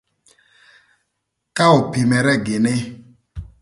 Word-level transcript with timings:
Ka 1.57 1.65
opimere 1.79 2.33
gïnï 2.45 2.75